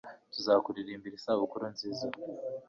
tuzakuririmbira 0.33 1.15
isabukuru 1.17 1.63
nziza 1.73 2.07